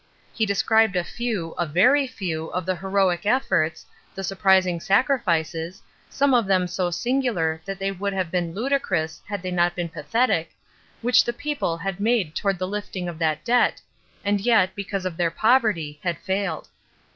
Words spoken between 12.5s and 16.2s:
the lifting of that debt, and yet, because of their poverty, had